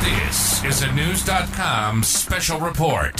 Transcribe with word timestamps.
This 0.00 0.64
is 0.64 0.82
a 0.82 0.86
Knewz.com 0.86 2.02
special 2.02 2.58
report. 2.58 3.16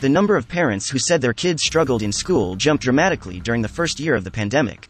The 0.00 0.08
number 0.08 0.36
of 0.36 0.46
parents 0.46 0.88
who 0.88 1.00
said 1.00 1.20
their 1.20 1.32
kids 1.32 1.64
struggled 1.64 2.02
in 2.02 2.12
school 2.12 2.54
jumped 2.54 2.84
dramatically 2.84 3.40
during 3.40 3.62
the 3.62 3.68
first 3.68 3.98
year 3.98 4.14
of 4.14 4.22
the 4.22 4.30
pandemic. 4.30 4.88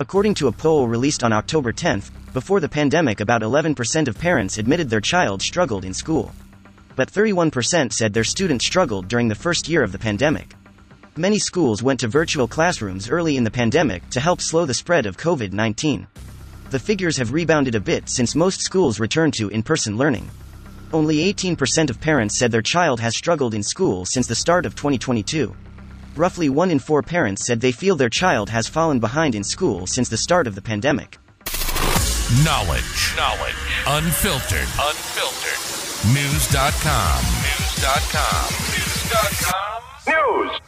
According 0.00 0.34
to 0.36 0.48
a 0.48 0.52
poll 0.52 0.88
released 0.88 1.22
on 1.22 1.34
October 1.34 1.70
10th, 1.70 2.10
before 2.32 2.60
the 2.60 2.68
pandemic, 2.68 3.20
about 3.20 3.42
11% 3.42 4.08
of 4.08 4.18
parents 4.18 4.56
admitted 4.56 4.88
their 4.88 5.02
child 5.02 5.42
struggled 5.42 5.84
in 5.84 5.92
school. 5.92 6.32
But 6.96 7.12
31% 7.12 7.92
said 7.92 8.14
their 8.14 8.24
student 8.24 8.62
struggled 8.62 9.06
during 9.08 9.28
the 9.28 9.34
first 9.34 9.68
year 9.68 9.82
of 9.82 9.92
the 9.92 9.98
pandemic. 9.98 10.54
Many 11.14 11.38
schools 11.38 11.82
went 11.82 12.00
to 12.00 12.08
virtual 12.08 12.48
classrooms 12.48 13.10
early 13.10 13.36
in 13.36 13.44
the 13.44 13.50
pandemic 13.50 14.08
to 14.10 14.20
help 14.20 14.40
slow 14.40 14.64
the 14.64 14.72
spread 14.72 15.04
of 15.04 15.18
COVID 15.18 15.52
19 15.52 16.06
the 16.70 16.78
figures 16.78 17.16
have 17.16 17.32
rebounded 17.32 17.74
a 17.74 17.80
bit 17.80 18.08
since 18.08 18.34
most 18.34 18.60
schools 18.60 19.00
returned 19.00 19.34
to 19.34 19.48
in 19.48 19.62
person 19.62 19.96
learning. 19.96 20.28
Only 20.92 21.32
18% 21.32 21.90
of 21.90 22.00
parents 22.00 22.38
said 22.38 22.50
their 22.50 22.62
child 22.62 23.00
has 23.00 23.16
struggled 23.16 23.54
in 23.54 23.62
school 23.62 24.04
since 24.06 24.26
the 24.26 24.34
start 24.34 24.66
of 24.66 24.74
2022. 24.74 25.54
Roughly 26.16 26.48
1 26.48 26.70
in 26.70 26.78
4 26.78 27.02
parents 27.02 27.46
said 27.46 27.60
they 27.60 27.72
feel 27.72 27.96
their 27.96 28.08
child 28.08 28.50
has 28.50 28.68
fallen 28.68 28.98
behind 28.98 29.34
in 29.34 29.44
school 29.44 29.86
since 29.86 30.08
the 30.08 30.16
start 30.16 30.46
of 30.46 30.54
the 30.54 30.62
pandemic. 30.62 31.18
Knowledge. 32.44 33.14
Knowledge. 33.16 33.54
Unfiltered. 33.86 34.68
Unfiltered. 34.78 35.58
Knewz.com. 36.12 37.22
Knewz.com. 37.24 38.48
Knewz.com. 38.68 40.48
News. 40.48 40.67